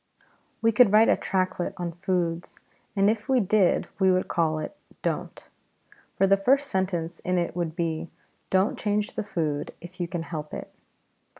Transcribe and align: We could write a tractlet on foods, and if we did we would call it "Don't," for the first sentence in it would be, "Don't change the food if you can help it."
We 0.63 0.71
could 0.71 0.91
write 0.91 1.09
a 1.09 1.15
tractlet 1.15 1.75
on 1.77 1.91
foods, 1.91 2.59
and 2.95 3.07
if 3.07 3.29
we 3.29 3.39
did 3.39 3.87
we 3.99 4.11
would 4.11 4.27
call 4.27 4.57
it 4.57 4.75
"Don't," 5.03 5.47
for 6.15 6.25
the 6.25 6.37
first 6.37 6.71
sentence 6.71 7.19
in 7.19 7.37
it 7.37 7.55
would 7.55 7.75
be, 7.75 8.09
"Don't 8.49 8.79
change 8.79 9.13
the 9.13 9.23
food 9.23 9.75
if 9.79 9.99
you 9.99 10.07
can 10.07 10.23
help 10.23 10.55
it." 10.55 10.73